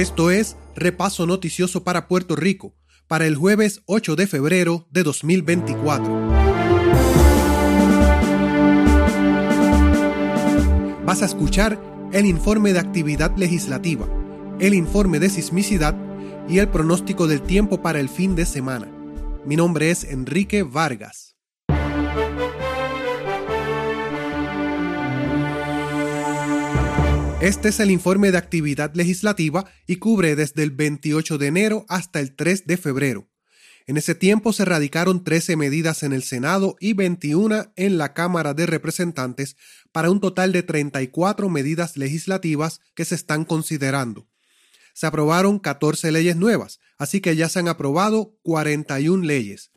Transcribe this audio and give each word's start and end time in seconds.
Esto 0.00 0.30
es 0.30 0.56
Repaso 0.74 1.26
Noticioso 1.26 1.84
para 1.84 2.08
Puerto 2.08 2.34
Rico, 2.34 2.74
para 3.06 3.26
el 3.26 3.36
jueves 3.36 3.82
8 3.84 4.16
de 4.16 4.26
febrero 4.26 4.88
de 4.90 5.02
2024. 5.02 6.30
Vas 11.04 11.20
a 11.20 11.26
escuchar 11.26 11.78
el 12.14 12.24
informe 12.24 12.72
de 12.72 12.78
actividad 12.78 13.36
legislativa, 13.36 14.08
el 14.58 14.72
informe 14.72 15.18
de 15.18 15.28
sismicidad 15.28 15.94
y 16.48 16.60
el 16.60 16.68
pronóstico 16.68 17.26
del 17.26 17.42
tiempo 17.42 17.82
para 17.82 18.00
el 18.00 18.08
fin 18.08 18.34
de 18.34 18.46
semana. 18.46 18.88
Mi 19.44 19.56
nombre 19.56 19.90
es 19.90 20.04
Enrique 20.04 20.62
Vargas. 20.62 21.36
Este 27.40 27.70
es 27.70 27.80
el 27.80 27.90
informe 27.90 28.32
de 28.32 28.36
actividad 28.36 28.94
legislativa 28.94 29.64
y 29.86 29.96
cubre 29.96 30.36
desde 30.36 30.62
el 30.62 30.72
28 30.72 31.38
de 31.38 31.46
enero 31.46 31.86
hasta 31.88 32.20
el 32.20 32.36
3 32.36 32.66
de 32.66 32.76
febrero. 32.76 33.30
En 33.86 33.96
ese 33.96 34.14
tiempo 34.14 34.52
se 34.52 34.66
radicaron 34.66 35.24
13 35.24 35.56
medidas 35.56 36.02
en 36.02 36.12
el 36.12 36.22
Senado 36.22 36.76
y 36.80 36.92
21 36.92 37.72
en 37.76 37.96
la 37.96 38.12
Cámara 38.12 38.52
de 38.52 38.66
Representantes 38.66 39.56
para 39.90 40.10
un 40.10 40.20
total 40.20 40.52
de 40.52 40.62
34 40.62 41.48
medidas 41.48 41.96
legislativas 41.96 42.82
que 42.94 43.06
se 43.06 43.14
están 43.14 43.46
considerando. 43.46 44.28
Se 44.92 45.06
aprobaron 45.06 45.58
14 45.58 46.12
leyes 46.12 46.36
nuevas, 46.36 46.78
así 46.98 47.22
que 47.22 47.36
ya 47.36 47.48
se 47.48 47.60
han 47.60 47.68
aprobado 47.68 48.36
41 48.42 49.24
leyes. 49.24 49.70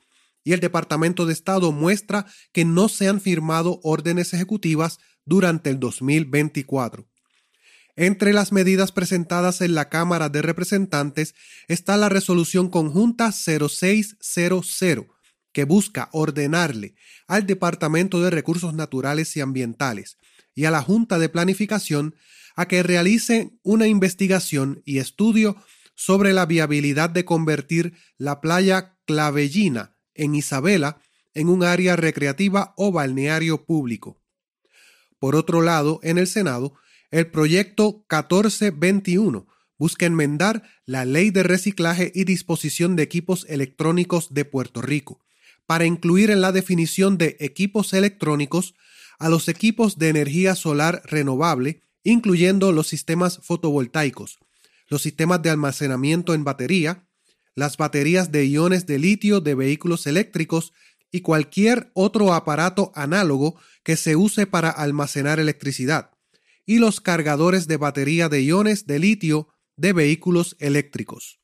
Y 0.43 0.51
el 0.51 0.59
Departamento 0.59 1.25
de 1.25 1.31
Estado 1.31 1.71
muestra 1.71 2.25
que 2.51 2.65
no 2.65 2.89
se 2.89 3.07
han 3.07 3.21
firmado 3.21 3.79
órdenes 3.83 4.33
ejecutivas 4.33 4.99
durante 5.23 5.69
el 5.69 5.79
2024. 5.79 7.07
Entre 7.95 8.33
las 8.33 8.51
medidas 8.51 8.91
presentadas 8.91 9.61
en 9.61 9.75
la 9.75 9.89
Cámara 9.89 10.29
de 10.29 10.41
Representantes 10.41 11.35
está 11.67 11.95
la 11.95 12.09
resolución 12.09 12.69
conjunta 12.69 13.31
0600, 13.31 15.05
que 15.51 15.63
busca 15.63 16.09
ordenarle 16.11 16.95
al 17.27 17.45
Departamento 17.45 18.19
de 18.21 18.31
Recursos 18.31 18.73
Naturales 18.73 19.37
y 19.37 19.41
Ambientales 19.41 20.17
y 20.55 20.65
a 20.65 20.71
la 20.71 20.81
Junta 20.81 21.19
de 21.19 21.29
Planificación 21.29 22.15
a 22.55 22.67
que 22.67 22.81
realicen 22.81 23.59
una 23.61 23.85
investigación 23.85 24.81
y 24.85 24.97
estudio 24.97 25.55
sobre 25.93 26.33
la 26.33 26.47
viabilidad 26.47 27.11
de 27.11 27.25
convertir 27.25 27.93
la 28.17 28.41
playa 28.41 28.97
Clavellina 29.05 29.95
en 30.15 30.33
Isabela 30.33 30.97
en 31.35 31.47
un 31.47 31.63
área 31.63 31.95
recreativa 31.95 32.73
o 32.75 32.91
balneario 32.91 33.65
público. 33.65 34.19
Por 35.19 35.35
otro 35.35 35.61
lado, 35.61 35.99
en 36.01 36.17
el 36.17 36.27
Senado 36.27 36.73
el 37.13 37.27
proyecto 37.27 38.03
1421 38.09 39.47
busca 39.77 40.07
enmendar 40.07 40.63
la 40.87 41.05
Ley 41.05 41.29
de 41.29 41.43
Reciclaje 41.43 42.11
y 42.15 42.23
Disposición 42.23 42.95
de 42.95 43.03
Equipos 43.03 43.45
Electrónicos 43.49 44.33
de 44.33 44.45
Puerto 44.45 44.81
Rico. 44.81 45.19
Para 45.67 45.85
incluir 45.85 46.31
en 46.31 46.41
la 46.41 46.51
definición 46.51 47.19
de 47.19 47.37
equipos 47.39 47.93
electrónicos 47.93 48.73
a 49.19 49.29
los 49.29 49.47
equipos 49.47 49.99
de 49.99 50.09
energía 50.09 50.55
solar 50.55 51.03
renovable, 51.05 51.83
incluyendo 52.03 52.71
los 52.71 52.87
sistemas 52.87 53.41
fotovoltaicos, 53.43 54.39
los 54.87 55.03
sistemas 55.03 55.43
de 55.43 55.51
almacenamiento 55.51 56.33
en 56.33 56.43
batería, 56.43 57.05
las 57.53 57.77
baterías 57.77 58.31
de 58.31 58.47
iones 58.47 58.87
de 58.87 58.97
litio 58.97 59.39
de 59.39 59.53
vehículos 59.53 60.07
eléctricos 60.07 60.73
y 61.11 61.21
cualquier 61.21 61.91
otro 61.93 62.33
aparato 62.33 62.91
análogo 62.95 63.55
que 63.83 63.97
se 63.97 64.15
use 64.15 64.47
para 64.47 64.71
almacenar 64.71 65.39
electricidad 65.39 66.12
y 66.65 66.79
los 66.79 67.01
cargadores 67.01 67.67
de 67.67 67.77
batería 67.77 68.29
de 68.29 68.41
iones 68.41 68.85
de 68.85 68.99
litio 68.99 69.49
de 69.75 69.93
vehículos 69.93 70.55
eléctricos. 70.59 71.39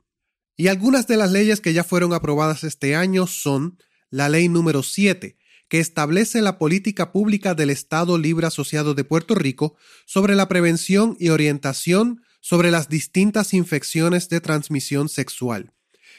Y 0.55 0.67
algunas 0.67 1.07
de 1.07 1.17
las 1.17 1.31
leyes 1.31 1.61
que 1.61 1.73
ya 1.73 1.83
fueron 1.83 2.13
aprobadas 2.13 2.63
este 2.63 2.95
año 2.95 3.27
son 3.27 3.77
la 4.09 4.29
ley 4.29 4.49
número 4.49 4.83
7, 4.83 5.37
que 5.69 5.79
establece 5.79 6.41
la 6.41 6.57
política 6.57 7.11
pública 7.11 7.53
del 7.53 7.69
Estado 7.69 8.17
Libre 8.17 8.47
Asociado 8.47 8.93
de 8.93 9.03
Puerto 9.03 9.35
Rico 9.35 9.77
sobre 10.05 10.35
la 10.35 10.47
prevención 10.47 11.15
y 11.19 11.29
orientación 11.29 12.21
sobre 12.41 12.71
las 12.71 12.89
distintas 12.89 13.53
infecciones 13.53 14.29
de 14.29 14.41
transmisión 14.41 15.09
sexual. 15.09 15.73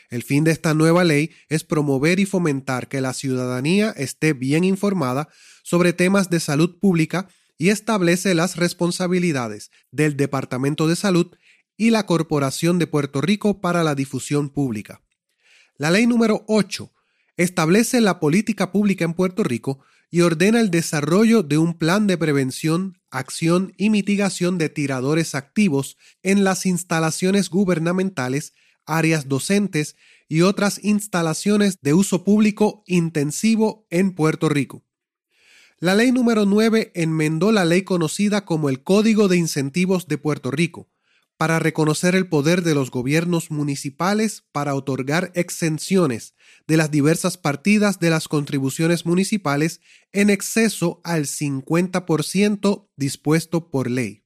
El 0.09 0.22
fin 0.22 0.44
de 0.44 0.50
esta 0.50 0.75
nueva 0.75 1.05
ley 1.05 1.31
es 1.49 1.65
promover 1.65 2.19
y 2.19 2.27
fomentar 2.27 2.88
que 2.88 3.00
la 3.00 3.12
ciudadanía 3.12 3.91
esté 3.91 4.32
bien 4.32 4.65
informada 4.65 5.28
sobre 5.62 5.93
temas 5.93 6.31
de 6.31 6.41
salud 6.41 6.78
pública 6.78 7.28
y 7.60 7.69
establece 7.69 8.34
las 8.34 8.56
responsabilidades 8.56 9.71
del 9.93 10.16
Departamento 10.16 10.88
de 10.88 10.97
Salud 10.97 11.26
y 11.76 11.91
la 11.91 12.06
Corporación 12.06 12.78
de 12.78 12.87
Puerto 12.87 13.21
Rico 13.21 13.60
para 13.60 13.84
la 13.84 13.94
Difusión 13.94 14.48
Pública. 14.48 15.03
La 15.76 15.91
ley 15.91 16.06
número 16.06 16.43
8 16.49 16.91
establece 17.37 18.00
la 18.00 18.19
política 18.19 18.72
pública 18.72 19.04
en 19.04 19.12
Puerto 19.12 19.44
Rico 19.44 19.81
y 20.10 20.22
ordena 20.22 20.59
el 20.59 20.70
desarrollo 20.70 21.43
de 21.43 21.59
un 21.59 21.76
plan 21.76 22.06
de 22.06 22.16
prevención, 22.16 22.99
acción 23.10 23.75
y 23.76 23.91
mitigación 23.91 24.56
de 24.56 24.70
tiradores 24.70 25.34
activos 25.34 25.99
en 26.22 26.44
las 26.44 26.65
instalaciones 26.65 27.50
gubernamentales, 27.50 28.54
áreas 28.87 29.28
docentes 29.28 29.97
y 30.31 30.41
otras 30.41 30.82
instalaciones 30.82 31.76
de 31.82 31.93
uso 31.93 32.25
público 32.25 32.84
intensivo 32.87 33.87
en 33.91 34.15
Puerto 34.15 34.49
Rico. 34.49 34.82
La 35.83 35.95
ley 35.95 36.13
número 36.13 36.45
9 36.45 36.93
enmendó 36.95 37.53
la 37.53 37.65
ley 37.65 37.85
conocida 37.85 38.45
como 38.45 38.69
el 38.69 38.83
Código 38.83 39.29
de 39.29 39.39
Incentivos 39.39 40.09
de 40.09 40.19
Puerto 40.19 40.51
Rico, 40.51 40.91
para 41.39 41.59
reconocer 41.59 42.15
el 42.15 42.29
poder 42.29 42.63
de 42.63 42.75
los 42.75 42.91
gobiernos 42.91 43.51
municipales 43.51 44.45
para 44.53 44.75
otorgar 44.75 45.33
exenciones 45.35 46.35
de 46.67 46.77
las 46.77 46.91
diversas 46.91 47.39
partidas 47.39 47.99
de 47.99 48.11
las 48.11 48.29
contribuciones 48.29 49.07
municipales 49.07 49.81
en 50.13 50.29
exceso 50.29 51.01
al 51.03 51.25
50% 51.25 52.91
dispuesto 52.97 53.71
por 53.71 53.91
ley. 53.91 54.23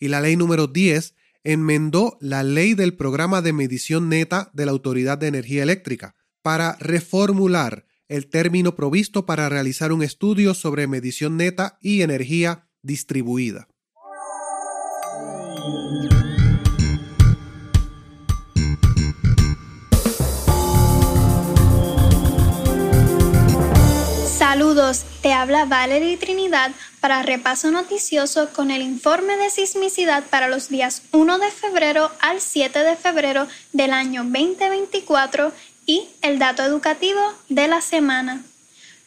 Y 0.00 0.08
la 0.08 0.20
ley 0.20 0.34
número 0.34 0.66
10 0.66 1.14
enmendó 1.44 2.18
la 2.20 2.42
ley 2.42 2.74
del 2.74 2.96
programa 2.96 3.40
de 3.40 3.52
medición 3.52 4.08
neta 4.08 4.50
de 4.52 4.66
la 4.66 4.72
Autoridad 4.72 5.16
de 5.16 5.28
Energía 5.28 5.62
Eléctrica 5.62 6.16
para 6.42 6.76
reformular 6.80 7.86
el 8.12 8.26
término 8.26 8.74
provisto 8.74 9.24
para 9.24 9.48
realizar 9.48 9.90
un 9.90 10.02
estudio 10.02 10.52
sobre 10.52 10.86
medición 10.86 11.38
neta 11.38 11.78
y 11.80 12.02
energía 12.02 12.68
distribuida. 12.82 13.68
Saludos, 24.26 25.06
te 25.22 25.32
habla 25.32 25.64
Valerie 25.64 26.18
Trinidad 26.18 26.72
para 27.00 27.22
repaso 27.22 27.70
noticioso 27.70 28.50
con 28.52 28.70
el 28.70 28.82
informe 28.82 29.38
de 29.38 29.48
sismicidad 29.48 30.24
para 30.28 30.48
los 30.48 30.68
días 30.68 31.02
1 31.12 31.38
de 31.38 31.50
febrero 31.50 32.10
al 32.20 32.42
7 32.42 32.78
de 32.80 32.96
febrero 32.96 33.46
del 33.72 33.94
año 33.94 34.22
2024 34.24 35.52
y 35.86 36.08
el 36.22 36.38
dato 36.38 36.62
educativo 36.62 37.20
de 37.48 37.68
la 37.68 37.80
semana. 37.80 38.42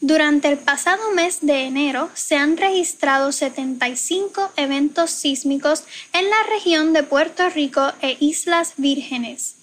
Durante 0.02 0.50
el 0.50 0.58
pasado 0.58 1.12
mes 1.12 1.40
de 1.42 1.64
enero 1.64 2.10
se 2.14 2.36
han 2.36 2.58
registrado 2.58 3.32
75 3.32 4.52
eventos 4.58 5.10
sísmicos 5.10 5.84
en 6.14 6.30
la 6.30 6.44
región 6.50 6.94
de 6.94 7.04
Puerto 7.04 7.50
Rico 7.50 7.94
e 8.02 8.18
Islas 8.20 8.74
Vírgenes. 8.78 9.56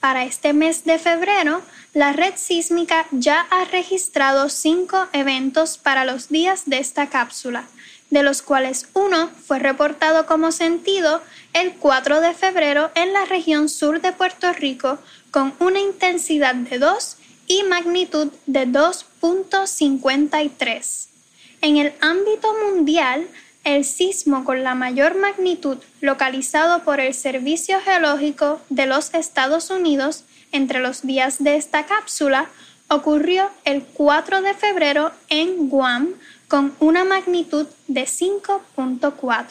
Para 0.00 0.24
este 0.24 0.52
mes 0.52 0.84
de 0.84 0.98
febrero, 0.98 1.62
la 1.94 2.12
red 2.12 2.34
sísmica 2.36 3.06
ya 3.10 3.46
ha 3.50 3.64
registrado 3.66 4.48
cinco 4.48 5.08
eventos 5.12 5.78
para 5.78 6.04
los 6.04 6.28
días 6.28 6.62
de 6.66 6.78
esta 6.78 7.08
cápsula, 7.08 7.66
de 8.10 8.22
los 8.22 8.42
cuales 8.42 8.88
uno 8.94 9.30
fue 9.46 9.58
reportado 9.58 10.26
como 10.26 10.52
sentido 10.52 11.22
el 11.52 11.74
4 11.74 12.20
de 12.20 12.34
febrero 12.34 12.90
en 12.94 13.12
la 13.12 13.26
región 13.26 13.68
sur 13.68 14.00
de 14.00 14.12
Puerto 14.12 14.52
Rico 14.52 14.98
con 15.32 15.52
una 15.58 15.80
intensidad 15.80 16.54
de 16.54 16.78
2 16.78 17.16
y 17.48 17.64
magnitud 17.64 18.28
de 18.46 18.68
2.53. 18.68 21.08
En 21.62 21.78
el 21.78 21.92
ámbito 22.00 22.54
mundial, 22.64 23.26
el 23.64 23.84
sismo 23.84 24.44
con 24.44 24.62
la 24.62 24.76
mayor 24.76 25.18
magnitud 25.18 25.78
localizado 26.00 26.84
por 26.84 27.00
el 27.00 27.12
Servicio 27.14 27.80
Geológico 27.80 28.60
de 28.68 28.86
los 28.86 29.12
Estados 29.14 29.70
Unidos 29.70 30.22
entre 30.52 30.78
los 30.80 31.02
días 31.02 31.42
de 31.42 31.56
esta 31.56 31.86
cápsula 31.86 32.48
ocurrió 32.88 33.48
el 33.64 33.82
4 33.82 34.42
de 34.42 34.54
febrero 34.54 35.10
en 35.30 35.70
Guam 35.70 36.14
con 36.46 36.74
una 36.78 37.04
magnitud 37.04 37.66
de 37.88 38.04
5.4. 38.04 39.46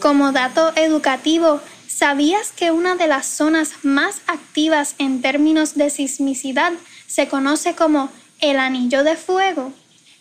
Como 0.00 0.32
dato 0.32 0.72
educativo, 0.76 1.62
¿Sabías 1.94 2.52
que 2.52 2.70
una 2.70 2.94
de 2.94 3.06
las 3.06 3.26
zonas 3.26 3.72
más 3.82 4.22
activas 4.26 4.94
en 4.96 5.20
términos 5.20 5.74
de 5.74 5.90
sismicidad 5.90 6.72
se 7.06 7.28
conoce 7.28 7.74
como 7.74 8.08
el 8.40 8.58
Anillo 8.58 9.04
de 9.04 9.14
Fuego? 9.14 9.72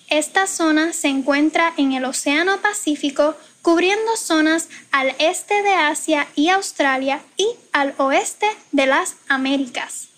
Esta 0.10 0.48
zona 0.48 0.92
se 0.92 1.08
encuentra 1.08 1.74
en 1.78 1.94
el 1.94 2.04
Océano 2.04 2.58
Pacífico 2.62 3.38
cubriendo 3.62 4.18
zonas 4.18 4.68
al 4.92 5.16
este 5.18 5.64
de 5.64 5.74
Asia 5.74 6.28
y 6.36 6.50
Australia 6.50 7.22
y 7.38 7.48
al 7.72 7.94
oeste 7.98 8.48
de 8.74 8.88
las 8.88 9.16
Américas. 9.30 10.10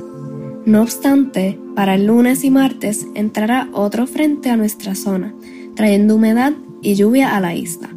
No 0.66 0.82
obstante, 0.82 1.58
para 1.76 1.96
el 1.96 2.06
lunes 2.08 2.44
y 2.44 2.52
martes 2.52 3.08
entrará 3.16 3.70
otro 3.72 4.06
frente 4.06 4.50
a 4.50 4.58
nuestra 4.58 4.94
zona, 4.96 5.34
trayendo 5.76 6.16
humedad 6.16 6.54
y 6.82 6.96
lluvia 6.96 7.36
a 7.36 7.40
la 7.40 7.56
isla. 7.56 7.90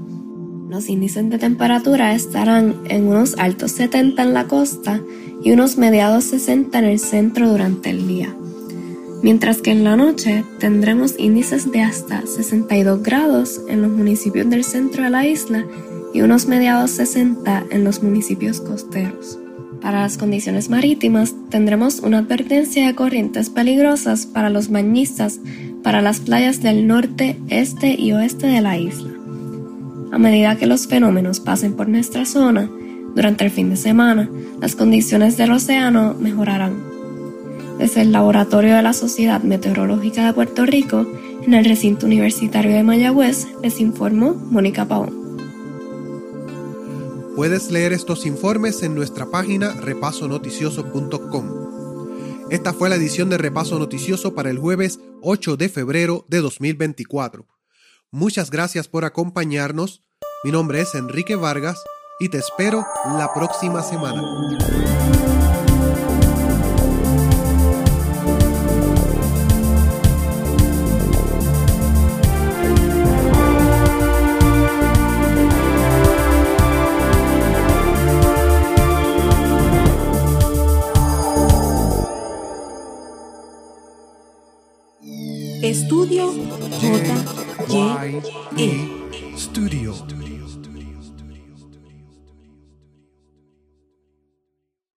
Los 0.71 0.89
índices 0.89 1.29
de 1.29 1.39
temperatura 1.39 2.15
estarán 2.15 2.77
en 2.89 3.09
unos 3.09 3.37
altos 3.39 3.73
70 3.73 4.23
en 4.23 4.33
la 4.33 4.47
costa 4.47 5.01
y 5.43 5.51
unos 5.51 5.77
mediados 5.77 6.25
60 6.25 6.79
en 6.79 6.85
el 6.85 6.99
centro 7.01 7.49
durante 7.49 7.91
el 7.91 8.07
día. 8.07 8.35
Mientras 9.23 9.61
que 9.63 9.73
en 9.73 9.85
la 9.85 9.97
noche 9.97 10.45
tendremos 10.59 11.15
índices 11.19 11.71
de 11.73 11.83
hasta 11.83 12.27
62 12.27 13.03
grados 13.03 13.61
en 13.69 13.83
los 13.83 13.91
municipios 13.91 14.49
del 14.49 14.65
centro 14.65 15.03
de 15.03 15.11
la 15.11 15.27
isla 15.27 15.65
y 16.15 16.23
unos 16.23 16.47
mediados 16.47 16.93
60 16.93 17.67
en 17.71 17.85
los 17.85 18.03
municipios 18.03 18.63
costeros. 18.63 19.39
Para 19.83 20.01
las 20.01 20.17
condiciones 20.17 20.71
marítimas 20.71 21.35
tendremos 21.51 22.01
una 22.01 22.21
advertencia 22.21 22.87
de 22.87 22.95
corrientes 22.95 23.51
peligrosas 23.51 24.25
para 24.25 24.49
los 24.49 24.71
bañistas 24.71 25.41
para 25.83 26.01
las 26.01 26.21
playas 26.21 26.63
del 26.63 26.87
norte, 26.87 27.39
este 27.49 27.95
y 28.01 28.13
oeste 28.13 28.47
de 28.47 28.63
la 28.63 28.79
isla. 28.79 29.11
A 30.13 30.19
medida 30.19 30.57
que 30.57 30.67
los 30.67 30.87
fenómenos 30.87 31.41
pasen 31.41 31.75
por 31.75 31.89
nuestra 31.89 32.25
zona, 32.25 32.71
durante 33.15 33.45
el 33.45 33.51
fin 33.51 33.69
de 33.69 33.77
semana, 33.77 34.31
las 34.61 34.75
condiciones 34.75 35.37
del 35.37 35.53
océano 35.53 36.15
mejorarán. 36.19 36.83
Desde 37.79 38.01
el 38.01 38.13
Laboratorio 38.13 38.77
de 38.77 38.83
la 38.83 38.95
Sociedad 38.95 39.43
Meteorológica 39.43 40.25
de 40.25 40.33
Puerto 40.33 40.65
Rico, 40.65 41.07
en 41.45 41.53
el 41.53 41.67
recinto 41.67 42.07
universitario 42.07 42.73
de 42.73 42.83
Mayagüez, 42.83 43.47
les 43.63 43.79
informó 43.81 44.33
Mónica 44.33 44.87
Paón. 44.87 45.24
Puedes 47.37 47.71
leer 47.73 47.93
estos 47.93 48.27
informes 48.27 48.85
en 48.85 48.95
nuestra 48.95 49.27
página 49.27 49.73
repasonoticioso.com. 49.73 52.47
Esta 52.49 52.73
fue 52.73 52.89
la 52.89 52.95
edición 52.95 53.29
de 53.29 53.39
Repaso 53.39 53.77
Noticioso 53.77 54.37
para 54.37 54.51
el 54.51 54.59
jueves 54.59 55.01
8 55.21 55.57
de 55.57 55.69
febrero 55.69 56.25
de 56.29 56.41
2024. 56.41 57.49
Muchas 58.13 58.53
gracias 58.53 58.87
por 58.87 59.05
acompañarnos. 59.05 60.05
Mi 60.45 60.53
nombre 60.53 60.81
es 60.81 60.95
Enrique 60.95 61.35
Vargas 61.35 61.83
y 62.21 62.29
te 62.29 62.39
espero 62.39 62.87
la 63.19 63.35
próxima 63.35 63.83
semana. 63.83 64.23
Estudio 85.75 86.33
J. 86.81 87.03
Y. 87.69 88.23
E. 88.57 89.37
Studio 89.37 89.93